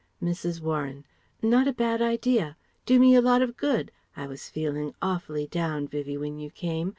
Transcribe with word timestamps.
Mrs. 0.19 0.61
Warren: 0.61 1.05
"Not 1.43 1.67
a 1.67 1.73
bad 1.73 2.01
idea. 2.01 2.57
Do 2.87 2.99
me 2.99 3.13
a 3.13 3.21
lot 3.21 3.43
of 3.43 3.55
good. 3.55 3.91
I 4.17 4.25
was 4.25 4.49
feeling 4.49 4.95
awfully 4.99 5.45
down, 5.45 5.87
Vivie, 5.87 6.17
when 6.17 6.39
you 6.39 6.49
came. 6.49 6.89